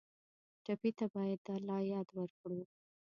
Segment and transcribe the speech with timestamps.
[0.63, 2.61] ټپي ته باید د الله یاد ورکړو.